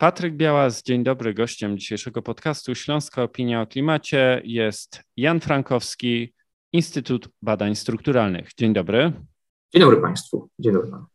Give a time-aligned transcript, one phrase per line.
[0.00, 1.34] Patryk Białas, dzień dobry.
[1.34, 6.34] Gościem dzisiejszego podcastu Śląska Opinia o Klimacie jest Jan Frankowski,
[6.72, 8.48] Instytut Badań Strukturalnych.
[8.58, 9.12] Dzień dobry.
[9.72, 10.48] Dzień dobry Państwu.
[10.58, 11.06] Dzień dobry Panu.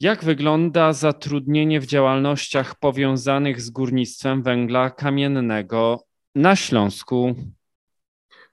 [0.00, 6.00] Jak wygląda zatrudnienie w działalnościach powiązanych z górnictwem węgla kamiennego
[6.34, 7.34] na Śląsku?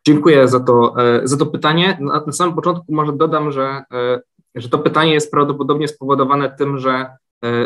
[0.08, 1.98] Dziękuję za to, e, za to pytanie.
[2.02, 4.22] Na, na samym początku może dodam, że, e,
[4.56, 7.18] że to pytanie jest prawdopodobnie spowodowane tym, że,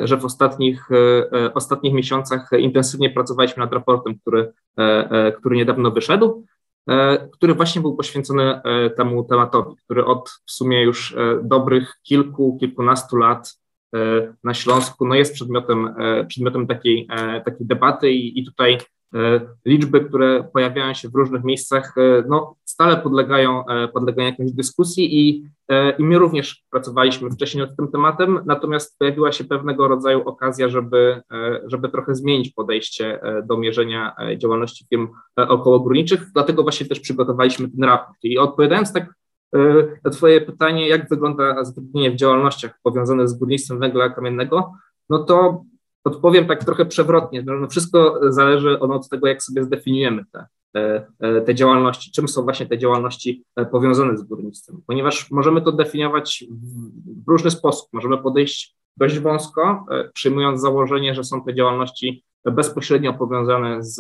[0.03, 0.89] że w ostatnich,
[1.53, 4.53] ostatnich miesiącach intensywnie pracowaliśmy nad raportem, który,
[5.37, 6.45] który niedawno wyszedł,
[7.31, 8.61] który właśnie był poświęcony
[8.97, 13.59] temu tematowi, który od w sumie już dobrych kilku, kilkunastu lat
[14.43, 15.95] na Śląsku no jest przedmiotem,
[16.27, 17.07] przedmiotem takiej,
[17.45, 19.02] takiej debaty i, i tutaj E,
[19.65, 25.19] liczby, które pojawiają się w różnych miejscach, e, no, stale podlegają, e, podlegają jakiejś dyskusji
[25.19, 25.43] i,
[25.97, 31.21] i my również pracowaliśmy wcześniej nad tym tematem, natomiast pojawiła się pewnego rodzaju okazja, żeby,
[31.65, 38.17] żeby trochę zmienić podejście do mierzenia działalności firm okołogórniczych, dlatego właśnie też przygotowaliśmy ten raport.
[38.23, 39.13] I odpowiadając tak
[40.03, 44.71] na Twoje pytanie, jak wygląda zatrudnienie w działalnościach powiązanych z górnictwem węgla kamiennego,
[45.09, 45.63] no to
[46.03, 47.43] Odpowiem tak trochę przewrotnie.
[47.45, 50.47] No, no wszystko zależy od tego, jak sobie zdefiniujemy te,
[51.45, 56.43] te działalności, czym są właśnie te działalności e, powiązane z górnictwem, ponieważ możemy to definiować
[57.25, 57.89] w różny sposób.
[57.93, 63.99] Możemy podejść dość wąsko, e, przyjmując założenie, że są to działalności bezpośrednio powiązane z,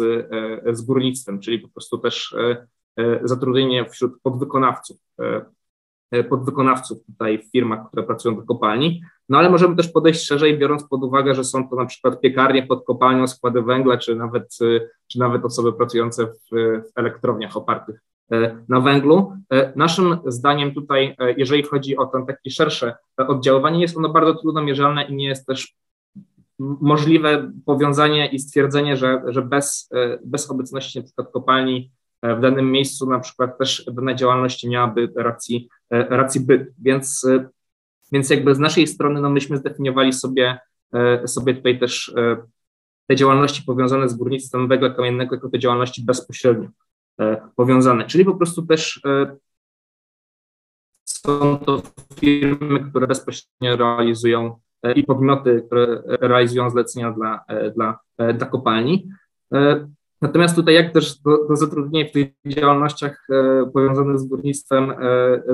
[0.65, 2.35] e, z górnictwem, czyli po prostu też
[3.23, 4.97] zatrudnienie wśród podwykonawców,
[6.29, 10.87] podwykonawców tutaj w firmach, które pracują w kopalni, no ale możemy też podejść szerzej, biorąc
[10.87, 14.89] pod uwagę, że są to na przykład piekarnie pod kopalnią, składy węgla, czy nawet, y,
[15.07, 19.33] czy nawet osoby pracujące w, w elektrowniach opartych e, na węglu.
[19.75, 25.03] Naszym zdaniem tutaj, jeżeli chodzi o to takie szersze oddziaływanie, jest ono bardzo trudno mierzalne
[25.03, 25.75] i nie jest też
[26.59, 29.89] możliwe powiązanie i stwierdzenie, że, że bez,
[30.25, 31.91] bez obecności przykład kopalni
[32.23, 36.73] w danym miejscu na przykład też dana działalność miałaby racji, racji byt.
[36.81, 37.27] Więc
[38.13, 40.59] więc jakby z naszej strony, no myśmy zdefiniowali sobie,
[40.93, 42.37] e, sobie tutaj też e,
[43.07, 46.69] te działalności powiązane z górnictwem węgla kamiennego jako te działalności bezpośrednio
[47.19, 49.01] e, powiązane, czyli po prostu też
[51.05, 51.81] są to
[52.19, 54.59] firmy, które bezpośrednio realizują
[54.95, 57.99] i podmioty, które realizują zlecenia dla, dla,
[58.33, 59.09] dla kopalni.
[60.23, 64.95] Natomiast tutaj jak też to, to zatrudnienie w tych działalnościach e, powiązanych z górnictwem e,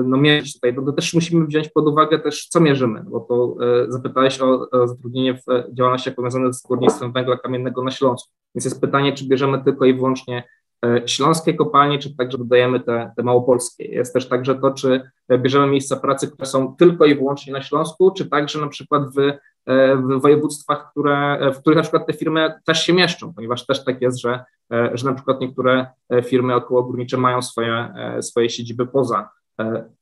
[0.04, 3.56] no mierzyć tutaj, to, to, też musimy wziąć pod uwagę też, co mierzymy, bo to
[3.64, 8.32] e, zapytałeś o, o zatrudnienie w działalnościach powiązanych z górnictwem węgla kamiennego na Śląsku.
[8.54, 10.44] Więc jest pytanie, czy bierzemy tylko i wyłącznie
[10.84, 13.84] e, śląskie kopalnie, czy także dodajemy te, te małopolskie.
[13.84, 18.10] Jest też także to, czy bierzemy miejsca pracy, które są tylko i wyłącznie na Śląsku,
[18.10, 19.18] czy także na przykład w
[19.59, 19.59] E,
[19.96, 24.02] w województwach, które, w których na przykład te firmy też się mieszczą, ponieważ też tak
[24.02, 29.28] jest, że, e, że na przykład niektóre e, firmy okołogórnicze mają swoje, swoje siedziby poza,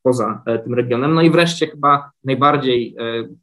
[0.02, 1.14] poza tym regionem.
[1.14, 2.96] No i wreszcie chyba najbardziej,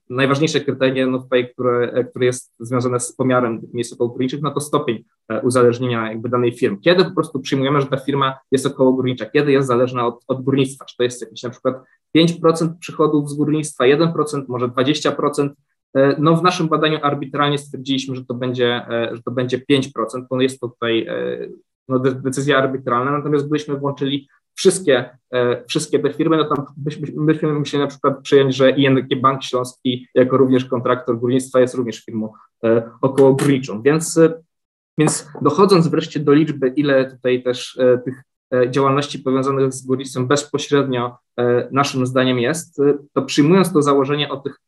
[0.10, 5.04] najważniejsze kryterium, no tutaj, które, które jest związane z pomiarem miejsc okołogórniczych, no to stopień
[5.44, 6.78] uzależnienia jakby danej firmy.
[6.78, 10.86] Kiedy po prostu przyjmujemy, że ta firma jest okołogórnicza, kiedy jest zależna od, od górnictwa,
[10.86, 11.76] czy to jest jakieś na przykład
[12.18, 15.75] 5% przychodów z górnictwa, 1%, może 20%, E,
[16.18, 19.90] no w naszym badaniu arbitralnie stwierdziliśmy, że to będzie, e, że to będzie 5%,
[20.30, 21.48] bo jest to tutaj e,
[21.88, 25.10] no, decyzja arbitralna, natomiast gdybyśmy włączyli wszystkie,
[25.68, 30.08] wszystkie te firmy, no tam byśmy, byśmy musieli na przykład przyjąć, że ING Bank Śląski
[30.16, 32.34] jako również kontraktor górnictwa jest również firmą
[33.02, 34.20] około górniczą, więc,
[34.98, 38.24] więc dochodząc wreszcie do liczby, ile tutaj też tych
[38.70, 41.18] działalności powiązanych z górnictwem bezpośrednio
[41.72, 42.82] naszym zdaniem jest,
[43.14, 44.60] to przyjmując to założenie o tych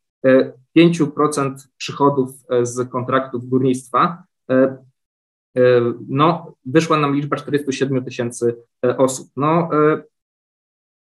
[0.78, 5.60] 5% przychodów e, z kontraktów górnictwa, e, e,
[6.08, 9.28] no, wyszła nam liczba 47 tysięcy osób.
[9.36, 9.70] No,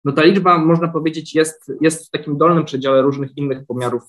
[0.04, 4.02] no ta liczba, można powiedzieć, jest, jest w takim dolnym przedziale różnych innych pomiarów,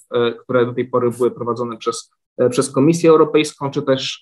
[0.43, 2.11] które do tej pory były prowadzone przez,
[2.49, 4.21] przez Komisję Europejską, czy też,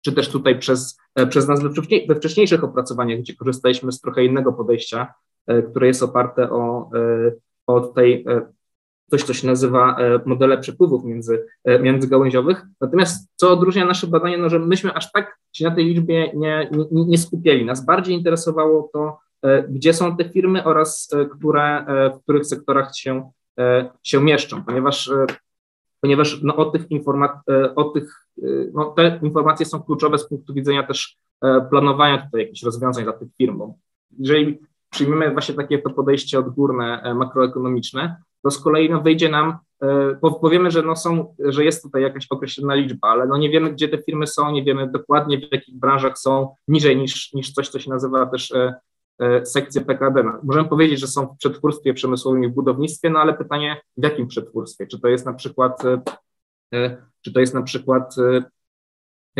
[0.00, 0.98] czy też tutaj przez,
[1.28, 1.60] przez nas
[2.08, 5.14] we wcześniejszych opracowaniach, gdzie korzystaliśmy z trochę innego podejścia,
[5.70, 6.90] które jest oparte o,
[7.66, 8.24] o tutaj
[9.10, 12.62] coś, co się nazywa e, modele przepływów między, e, międzygałęziowych.
[12.80, 16.70] Natomiast co odróżnia nasze badanie, no, że myśmy aż tak się na tej liczbie nie,
[16.90, 17.64] nie, nie skupiali.
[17.64, 21.84] Nas bardziej interesowało to, e, gdzie są te firmy oraz które,
[22.14, 23.30] w których sektorach się,
[24.02, 25.10] się mieszczą, ponieważ,
[26.00, 27.40] ponieważ no, o tych, informa-
[27.76, 28.26] o tych
[28.74, 31.16] no, te informacje są kluczowe z punktu widzenia też
[31.70, 33.62] planowania tutaj jakichś rozwiązań dla tych firm.
[34.18, 34.58] Jeżeli
[34.90, 39.58] przyjmiemy właśnie takie to podejście odgórne, makroekonomiczne, to z kolei no, wyjdzie nam
[40.40, 43.88] powiemy, że, no są, że jest tutaj jakaś określona liczba, ale no nie wiemy, gdzie
[43.88, 47.78] te firmy są, nie wiemy dokładnie, w jakich branżach są niżej niż, niż coś, co
[47.78, 48.52] się nazywa też
[49.44, 50.22] sekcje PKD.
[50.22, 54.04] No, możemy powiedzieć, że są w przetwórstwie przemysłowym i w budownictwie, no ale pytanie, w
[54.04, 54.86] jakim przetwórstwie?
[54.86, 55.82] Czy to jest na przykład,
[57.20, 58.14] czy to jest na przykład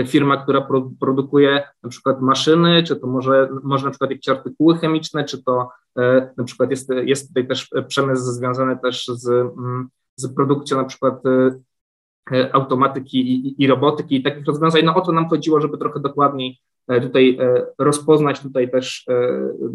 [0.06, 4.78] firma, która pro, produkuje na przykład maszyny, czy to może, może na przykład jakieś artykuły
[4.78, 5.68] chemiczne, czy to
[5.98, 10.84] e, na przykład jest, jest tutaj też przemysł związany też z, mm, z produkcją na
[10.84, 11.60] przykład e,
[12.32, 14.84] e, automatyki i, i, robotyki i takich rozwiązań.
[14.84, 16.58] No o to nam chodziło, żeby trochę dokładniej
[17.02, 17.38] tutaj
[17.78, 19.06] rozpoznać tutaj też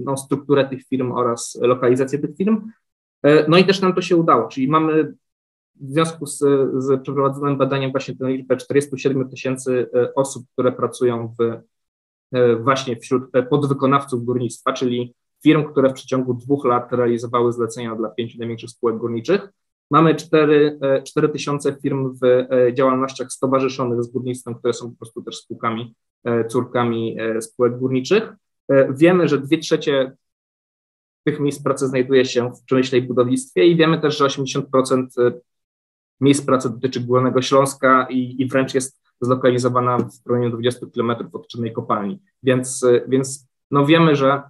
[0.05, 2.71] no, strukturę tych firm oraz lokalizację tych firm.
[3.47, 5.13] No i też nam to się udało, czyli mamy
[5.75, 6.37] w związku z,
[6.77, 11.61] z przeprowadzonym badaniem właśnie tę liczbę 47 tysięcy e, osób, które pracują w,
[12.35, 18.09] e, właśnie wśród podwykonawców górnictwa, czyli firm, które w przeciągu dwóch lat realizowały zlecenia dla
[18.09, 19.49] pięciu największych spółek górniczych.
[19.91, 25.21] Mamy 4, 4 e, tysiące firm w działalnościach stowarzyszonych z górnictwem, które są po prostu
[25.21, 25.95] też spółkami,
[26.47, 28.33] córkami spółek górniczych.
[28.89, 30.11] Wiemy, że dwie trzecie
[31.23, 35.31] tych miejsc pracy znajduje się w przemyśle i budownictwie i wiemy też, że 80%
[36.23, 41.47] miejsc pracy dotyczy Górnego Śląska i, i wręcz jest zlokalizowana w promieniu 20 km od
[41.47, 42.21] czynnej kopalni.
[42.43, 44.41] Więc, więc no wiemy, że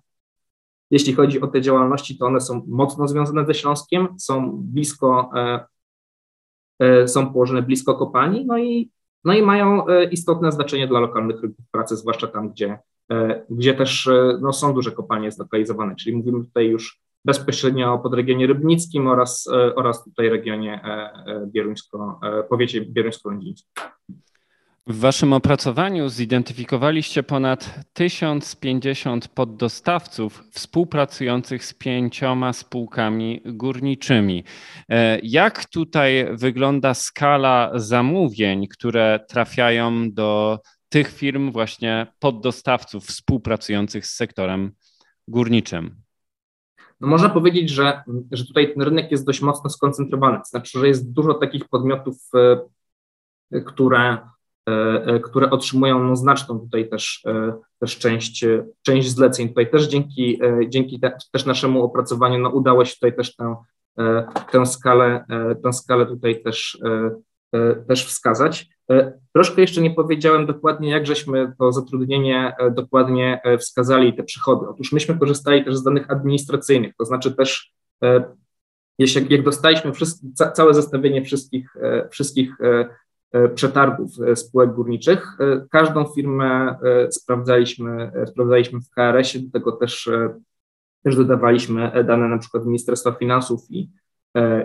[0.92, 5.66] jeśli chodzi o te działalności, to one są mocno związane ze Śląskiem, są blisko, e,
[6.80, 8.92] e, są położone blisko kopalni, no i,
[9.24, 12.80] no i mają e, istotne znaczenie dla lokalnych rynków pracy, zwłaszcza tam, gdzie,
[13.12, 18.00] e, gdzie też e, no, są duże kopalnie zlokalizowane, czyli mówimy tutaj już bezpośrednio o
[18.00, 23.70] podregionie rybnickim oraz, e, oraz tutaj regionie e, e, bieruńsko, powiecie bieruńsko-lędzińskim.
[24.88, 34.44] W Waszym opracowaniu zidentyfikowaliście ponad 1050 poddostawców współpracujących z pięcioma spółkami górniczymi.
[35.24, 40.60] Jak tutaj wygląda skala zamówień, które trafiają do
[40.90, 44.72] tych firm, właśnie poddostawców współpracujących z sektorem
[45.28, 46.03] górniczym?
[47.04, 50.88] No można powiedzieć, że, że tutaj ten rynek jest dość mocno skoncentrowany, to znaczy, że
[50.88, 52.16] jest dużo takich podmiotów,
[53.52, 54.18] e, które,
[54.70, 54.72] e,
[55.06, 57.24] e, które otrzymują no, znaczną tutaj też,
[57.80, 58.46] też część,
[58.82, 59.48] część zleceń.
[59.48, 60.40] Tutaj też dzięki,
[60.70, 63.56] dzięki te, też naszemu opracowaniu no, udało się tutaj też tę,
[64.52, 65.26] tę, skalę,
[65.64, 66.80] tę skalę tutaj też,
[67.88, 68.74] też wskazać.
[68.92, 74.24] E, troszkę jeszcze nie powiedziałem dokładnie, jak żeśmy to zatrudnienie e, dokładnie e, wskazali, te
[74.24, 74.66] przychody.
[74.70, 77.74] Otóż myśmy korzystali też z danych administracyjnych, to znaczy też
[79.00, 79.92] jeśli, jak dostaliśmy
[80.54, 81.76] całe zestawienie wszystkich,
[82.12, 82.56] wszystkich
[83.56, 85.38] przetargów spółek górniczych,
[85.72, 86.78] każdą firmę
[87.12, 90.10] sprawdzaliśmy, sprawdzaliśmy w KRS-ie, do tego też,
[91.04, 93.90] też dodawaliśmy dane na przykład Ministerstwa Finansów i,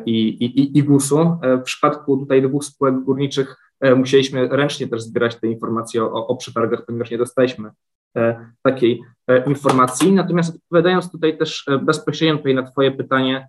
[0.06, 1.38] i, i, i GUS-u.
[1.42, 6.36] W przypadku tutaj dwóch spółek górniczych E, musieliśmy ręcznie też zbierać te informacje o, o
[6.36, 7.70] przetargach, ponieważ nie dostaliśmy
[8.16, 10.12] e, takiej e, informacji.
[10.12, 13.48] Natomiast odpowiadając tutaj też bezpośrednio tutaj na Twoje pytanie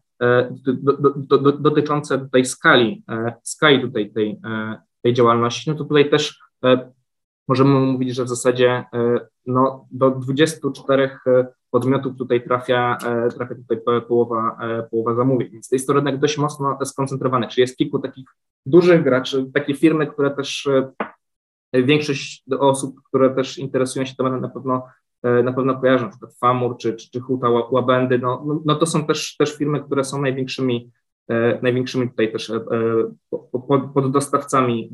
[0.51, 3.03] do, do, do, dotyczące tutaj skali,
[3.43, 4.39] skali tutaj tej,
[5.01, 6.39] tej działalności, no to tutaj też
[7.47, 8.83] możemy mówić, że w zasadzie
[9.45, 11.17] no, do 24
[11.71, 12.97] podmiotów tutaj trafia,
[13.35, 14.57] trafia tutaj połowa,
[14.91, 18.25] połowa zamówień, więc jest to rynek dość mocno skoncentrowany, czyli jest kilku takich
[18.65, 20.69] dużych graczy, takie firmy, które też
[21.73, 24.87] e, większość osób, które też interesują się tematem na pewno
[25.23, 28.75] e, na pewno kojarzą, na przykład Famur czy, czy, czy Huta Łabędy, no, no, no
[28.75, 30.91] to są też, też firmy, które są największymi,
[31.29, 32.51] e, największymi tutaj też
[33.93, 34.91] poddostawcami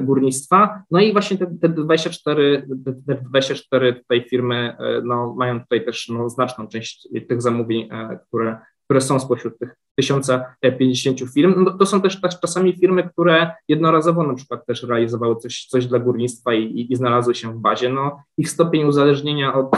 [0.00, 0.82] górnictwa.
[0.90, 2.68] No i właśnie te, te 24,
[3.06, 7.88] te 24 tutaj firmy no, mają tutaj też no, znaczną część tych zamówień,
[8.28, 11.64] które, które są spośród tych 1050 firm.
[11.64, 15.86] No, to są też, też czasami firmy, które jednorazowo na przykład też realizowały coś, coś
[15.86, 17.88] dla górnictwa i, i, i znalazły się w bazie.
[17.88, 19.70] No, ich stopień uzależnienia od,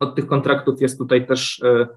[0.00, 1.88] od tych kontraktów jest tutaj też, e, e,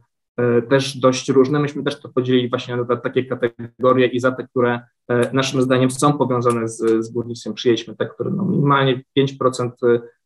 [0.69, 1.59] też dość różny.
[1.59, 5.91] Myśmy też to podzielili właśnie na takie kategorie i za te, które e, naszym zdaniem
[5.91, 9.71] są powiązane z, z górnictwem, przyjęliśmy te, które no minimalnie 5%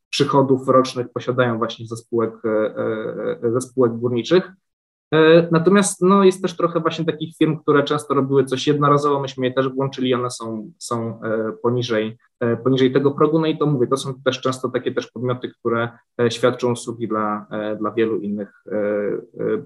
[0.10, 2.34] przychodów rocznych posiadają właśnie ze spółek,
[3.54, 4.52] ze spółek górniczych.
[5.14, 9.48] E, natomiast no, jest też trochę właśnie takich firm, które często robiły coś jednorazowo, myśmy
[9.48, 13.66] je też włączyli, one są, są e, poniżej, e, poniżej tego progu, no i to
[13.66, 15.90] mówię, to są też często takie też podmioty, które
[16.30, 17.46] świadczą usługi dla,
[17.80, 18.64] dla wielu innych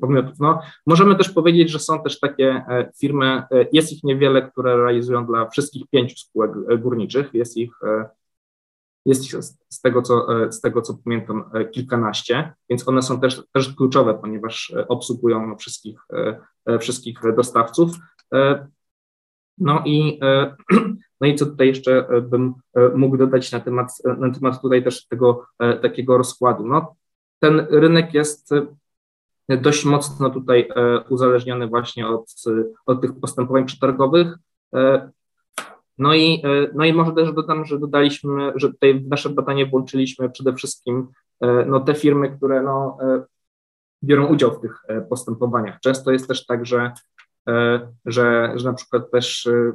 [0.01, 0.39] podmiotów.
[0.39, 2.63] No, możemy też powiedzieć, że są też takie
[2.99, 7.71] firmy, jest ich niewiele, które realizują dla wszystkich pięciu spółek górniczych, jest ich
[9.09, 13.19] jest ich z tego, co, e, z tego, co pamiętam, e, kilkanaście, więc one są
[13.19, 15.99] też, też kluczowe, ponieważ e, obsługują wszystkich,
[16.79, 17.91] wszystkich dostawców.
[19.57, 20.19] No i,
[21.21, 22.53] no i co tutaj jeszcze bym
[22.95, 25.45] mógł dodać na temat, na temat tutaj też tego
[25.81, 26.67] takiego rozkładu.
[26.67, 26.95] No,
[27.39, 28.49] ten rynek jest
[29.49, 30.69] dość mocno tutaj
[31.09, 32.33] uzależniony właśnie od,
[32.85, 34.37] od tych postępowań przetargowych.
[35.99, 36.43] No i,
[36.75, 41.07] no i może też dodam, że dodaliśmy, że tutaj w nasze badanie włączyliśmy przede wszystkim
[41.67, 42.97] no, te firmy, które no,
[44.03, 45.79] biorą udział w tych postępowaniach.
[45.79, 46.91] Często jest też tak, że
[47.49, 49.71] E, że, że na przykład też e,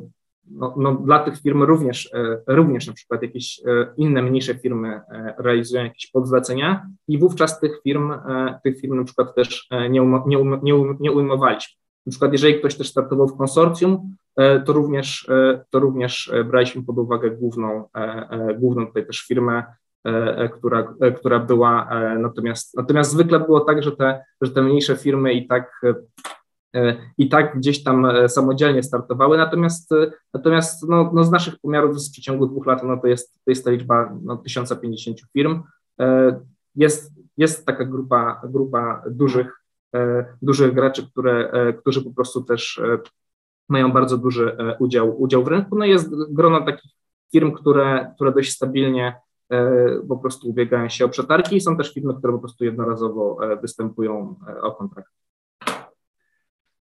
[0.51, 3.61] no, no, dla tych firm również, e, również na przykład jakieś
[3.97, 5.01] inne, mniejsze firmy
[5.39, 8.13] realizują jakieś podzlecenia i wówczas tych firm,
[8.65, 11.75] tych firm na przykład też nie, um, nie, um, nie, nie ujmowaliśmy.
[12.07, 15.31] Na przykład jeżeli ktoś też startował w konsorcjum, to również,
[15.71, 17.89] to również braliśmy pod uwagę główną,
[18.59, 19.65] główną tutaj też firmę,
[20.53, 25.47] która, która była, natomiast, natomiast zwykle było tak, że te, że te mniejsze firmy i
[25.47, 25.81] tak
[26.75, 31.59] E, i tak gdzieś tam e, samodzielnie startowały, natomiast, e, natomiast no, no z naszych
[31.59, 35.63] pomiarów w przeciągu dwóch lat no to, jest, to jest ta liczba no, 1050 firm.
[36.77, 39.61] Jest, jest taka grupa, grupa dużych,
[40.43, 42.81] dużych graczy, które, którzy po prostu też
[43.69, 45.79] mają bardzo duży udział, udział w rynku.
[45.79, 46.91] No jest grono takich
[47.33, 49.17] firm, które, które dość stabilnie
[50.09, 54.37] po prostu ubiegają się o przetargi i są też firmy, które po prostu jednorazowo występują
[54.63, 55.13] o kontrakt.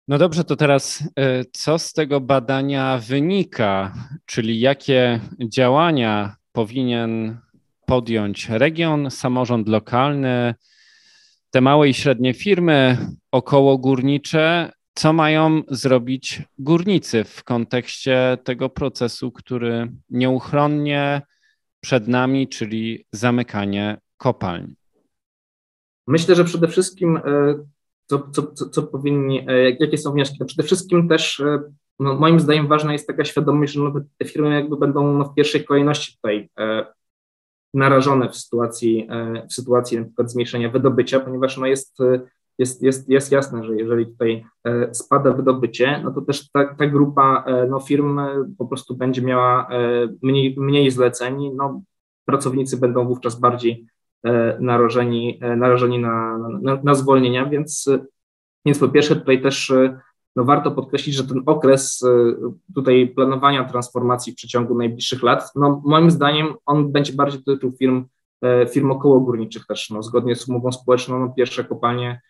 [0.08, 1.04] No dobrze, to teraz
[1.52, 3.94] co z tego badania wynika,
[4.25, 7.38] czyli jakie działania powinien
[7.86, 10.56] podjąć region, samorząd lokalny,
[11.52, 12.98] te małe i średnie firmy
[13.32, 21.21] około górnicze, co mają zrobić górnicy w kontekście tego procesu, który nieuchronnie
[21.79, 24.73] przed nami, czyli zamykanie kopalń?
[26.07, 27.21] Myślę, że przede wszystkim y,
[28.05, 30.38] co, co, co, powinni, e, jakie są wnioski?
[30.39, 31.63] No przede wszystkim też e,
[32.00, 35.33] no, moim zdaniem ważna jest taka świadomość, że no, te firmy jakby będą no, w
[35.33, 36.85] pierwszej kolejności tutaj e,
[37.73, 41.97] narażone w sytuacji, e, w sytuacji na przykład zmniejszenia wydobycia, ponieważ no, jest,
[42.57, 46.88] jest, jest, jest jasne, że jeżeli tutaj e, spada wydobycie, no to też ta, ta
[46.88, 48.19] grupa e, no, firm
[48.57, 49.69] po prostu będzie miała
[50.22, 51.81] mniej, mniej zleceń, no,
[52.25, 53.88] pracownicy będą wówczas bardziej
[54.24, 57.89] E, narażeni, e, narażeni na, na, na zwolnienia, więc,
[58.65, 60.00] więc po pierwsze tutaj też e,
[60.36, 62.03] no warto podkreślić, że ten okres
[62.75, 68.05] tutaj planowania transformacji w przeciągu najbliższych lat, no moim zdaniem on będzie bardziej dotyczył firm,
[68.69, 72.22] firm okołogórniczych też, no zgodnie z umową społeczną, no pierwsze kopalnie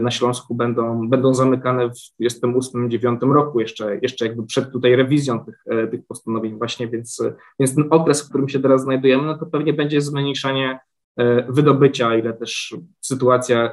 [0.00, 5.64] na Śląsku będą, będą zamykane w 28-9 roku, jeszcze, jeszcze jakby przed tutaj rewizją tych,
[5.90, 7.22] tych postanowień właśnie, więc,
[7.60, 10.78] więc ten okres, w którym się teraz znajdujemy, no to pewnie będzie zmniejszanie
[11.18, 13.72] E, wydobycia, ile też sytuacja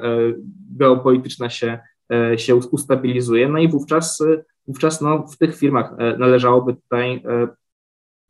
[0.76, 1.78] geopolityczna się,
[2.12, 3.48] e, się ustabilizuje.
[3.48, 4.22] No i wówczas,
[4.66, 7.22] wówczas no, w tych firmach należałoby tutaj,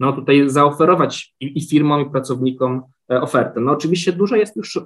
[0.00, 3.60] no, tutaj zaoferować i, i firmom, i pracownikom ofertę.
[3.60, 4.80] No oczywiście dużo jest już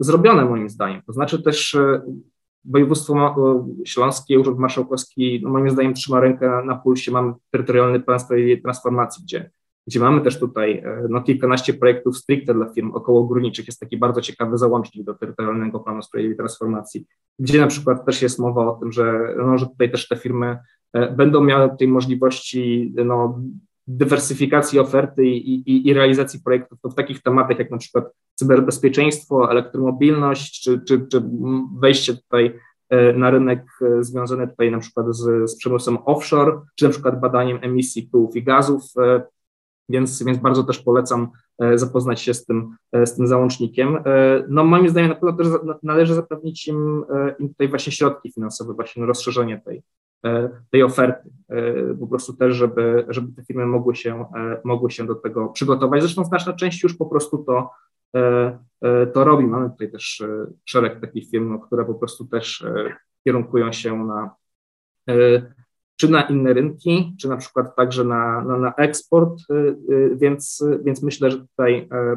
[0.00, 1.76] zrobione moim zdaniem, to znaczy też
[2.64, 3.34] województwo
[3.84, 9.24] śląskie, Urząd Marszałkowski, no moim zdaniem trzyma rękę na pulsie, mamy terytorialny plan sprawiedliwej transformacji,
[9.24, 9.50] gdzie
[9.88, 13.66] gdzie mamy też tutaj e, no, kilkanaście projektów stricte dla firm około górniczych.
[13.66, 17.06] Jest taki bardzo ciekawy załącznik do terytorialnego planu sprawiedliwej transformacji,
[17.38, 20.58] gdzie na przykład też jest mowa o tym, że, no, że tutaj też te firmy
[20.92, 23.40] e, będą miały tej możliwości no,
[23.88, 28.04] dywersyfikacji oferty i, i, i, realizacji projektów w takich tematach jak na przykład
[28.34, 31.22] cyberbezpieczeństwo, elektromobilność, czy, czy, czy
[31.80, 32.54] wejście tutaj
[32.88, 33.66] e, na rynek
[34.00, 38.42] związany tutaj na przykład z, z przemysłem offshore, czy na przykład badaniem emisji pyłów i
[38.42, 38.82] gazów
[39.88, 43.96] więc, więc bardzo też polecam e, zapoznać się z tym, e, z tym załącznikiem.
[43.96, 44.02] E,
[44.48, 45.46] no moim zdaniem na pewno też
[45.82, 47.04] należy zapewnić im,
[47.38, 49.82] im tutaj właśnie środki finansowe, właśnie na rozszerzenie tej,
[50.70, 51.30] tej oferty,
[52.00, 54.24] po prostu też, żeby, żeby te firmy mogły się,
[54.64, 56.02] mogły się do tego przygotować.
[56.02, 57.70] Zresztą znaczna część już po prostu to,
[59.14, 59.46] to robi.
[59.46, 60.22] Mamy tutaj też
[60.64, 62.66] szereg takich firm, no, które po prostu też
[63.24, 64.30] kierunkują się na
[65.96, 69.32] czy na inne rynki, czy na przykład także na, na, na eksport,
[70.14, 72.16] więc, więc myślę, że tutaj e,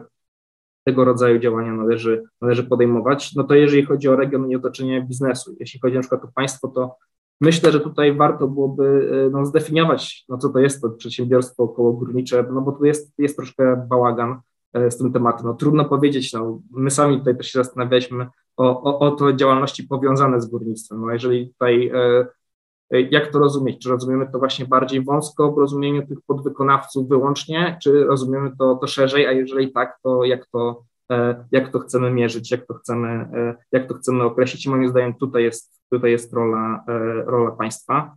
[0.84, 3.36] tego rodzaju działania należy, należy podejmować.
[3.36, 6.68] No to jeżeli chodzi o region i otoczenie biznesu, jeśli chodzi na przykład o państwo,
[6.68, 6.96] to
[7.42, 12.46] myślę, że tutaj warto byłoby e, no, zdefiniować, no co to jest to przedsiębiorstwo okołogórnicze,
[12.54, 14.40] no bo tu jest, jest troszkę bałagan
[14.74, 15.46] e, z tym tematem.
[15.46, 19.84] No, trudno powiedzieć, no, my sami tutaj też się zastanawialiśmy o, o, o to działalności
[19.84, 21.02] powiązane z górnictwem.
[21.02, 21.92] No, jeżeli tutaj
[22.92, 23.84] E, jak to rozumieć?
[23.84, 28.88] Czy rozumiemy to właśnie bardziej wąsko w rozumieniu tych podwykonawców wyłącznie, czy rozumiemy to, to
[28.88, 30.84] szerzej, a jeżeli tak, to jak to,
[31.52, 34.66] jak to chcemy mierzyć, jak to chcemy, e, jak to chcemy określić?
[34.66, 36.84] I moim zdaniem tutaj jest, tutaj jest rola,
[37.26, 38.16] rola państwa.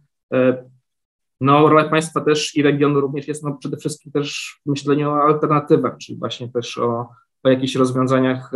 [1.40, 5.98] no, rola państwa też i regionu również jest no, przede wszystkim też myślenie o alternatywach,
[5.98, 7.08] czyli właśnie też o,
[7.42, 8.52] o jakichś rozwiązaniach,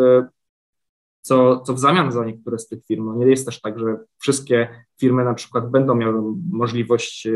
[1.21, 3.07] co, co w zamian za niektóre z tych firm.
[3.07, 4.69] No, nie jest też tak, że wszystkie
[5.01, 7.29] firmy na przykład będą miały możliwość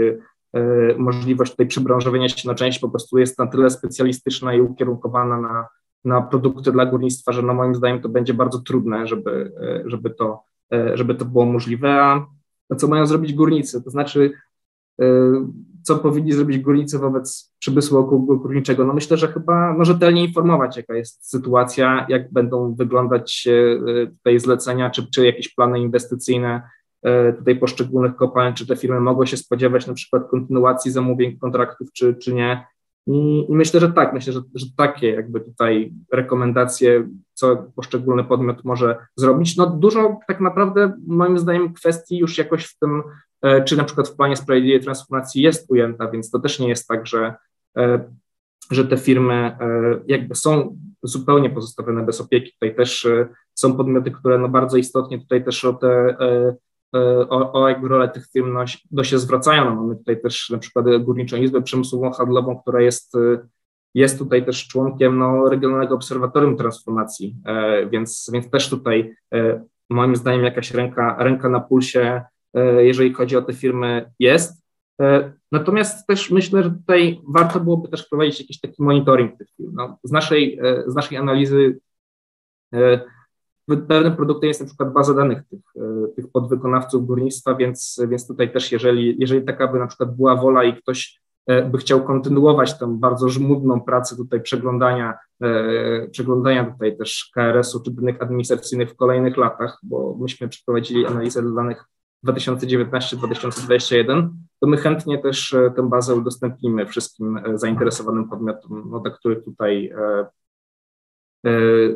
[0.98, 5.68] możliwość tutaj przybranżowienia się na część po prostu jest na tyle specjalistyczna i ukierunkowana na,
[6.04, 9.52] na produkty dla górnictwa, że no moim zdaniem to będzie bardzo trudne, żeby,
[9.86, 10.42] żeby, to,
[10.94, 11.94] żeby to było możliwe.
[12.70, 13.82] A co mają zrobić górnicy?
[13.82, 14.32] To znaczy,
[15.82, 18.84] co powinni zrobić górnicy wobec przemysłu górniczego?
[18.84, 23.48] No myślę, że chyba no, rzetelnie informować, jaka jest sytuacja, jak będą wyglądać
[24.18, 26.62] tutaj zlecenia, czy, czy jakieś plany inwestycyjne
[27.38, 32.14] tutaj poszczególnych kopalń, czy te firmy mogą się spodziewać na przykład kontynuacji zamówień, kontraktów, czy,
[32.14, 32.66] czy nie.
[33.06, 39.06] I, myślę, że tak, myślę, że, że takie jakby tutaj rekomendacje, co poszczególny podmiot może
[39.16, 39.56] zrobić.
[39.56, 43.02] No dużo tak naprawdę moim zdaniem kwestii już jakoś w tym,
[43.42, 46.88] e, czy na przykład w planie sprawiedliwej transformacji jest ujęta, więc to też nie jest
[46.88, 47.34] tak, że,
[47.76, 48.04] e,
[48.70, 49.58] że te firmy e,
[50.06, 52.52] jakby są zupełnie pozostawione bez opieki.
[52.52, 53.08] Tutaj też
[53.54, 56.16] są podmioty, które no bardzo istotnie tutaj też o te
[57.28, 59.64] o, o jakby rolę tych firm no, do się zwracają.
[59.64, 63.16] No, mamy tutaj też na przykład Górniczą Izbę Przemysłową Handlową, która jest,
[63.94, 70.16] jest tutaj też członkiem no, Regionalnego Obserwatorium Transformacji, e, więc, więc też tutaj e, moim
[70.16, 72.22] zdaniem jakaś ręka, ręka na pulsie,
[72.54, 74.62] e, jeżeli chodzi o te firmy, jest.
[75.52, 79.72] Natomiast też myślę, że tutaj warto byłoby też prowadzić jakiś taki monitoring tych firm.
[79.74, 81.78] No, z, naszej, z naszej analizy
[83.76, 88.52] pewnym produktem jest na przykład baza danych tych, e, tych podwykonawców górnictwa, więc, więc tutaj
[88.52, 92.78] też jeżeli, jeżeli taka by na przykład była wola i ktoś e, by chciał kontynuować
[92.78, 98.96] tę bardzo żmudną pracę tutaj przeglądania, e, przeglądania tutaj też KRS-u czy danych administracyjnych w
[98.96, 101.84] kolejnych latach, bo myśmy przeprowadzili analizę danych
[102.26, 104.28] 2019-2021,
[104.60, 109.92] to my chętnie też tę bazę udostępnimy wszystkim zainteresowanym podmiotom, no, dla których tutaj,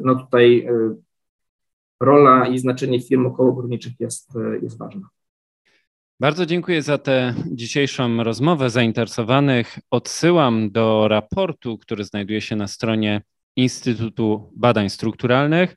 [0.02, 0.68] no tutaj
[2.00, 4.30] rola i znaczenie firm okołogórniczych jest,
[4.62, 5.08] jest ważna.
[6.20, 9.78] Bardzo dziękuję za tę dzisiejszą rozmowę zainteresowanych.
[9.90, 13.22] Odsyłam do raportu, który znajduje się na stronie
[13.56, 15.76] Instytutu Badań Strukturalnych.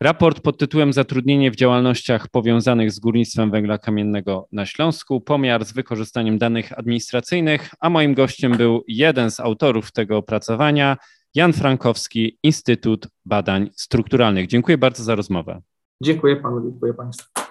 [0.00, 5.72] Raport pod tytułem Zatrudnienie w działalnościach powiązanych z górnictwem węgla kamiennego na Śląsku, pomiar z
[5.72, 10.96] wykorzystaniem danych administracyjnych, a moim gościem był jeden z autorów tego opracowania,
[11.34, 14.46] Jan Frankowski, Instytut Badań Strukturalnych.
[14.46, 15.62] Dziękuję bardzo za rozmowę.
[16.02, 17.49] Dziękuję panu, dziękuję państwu.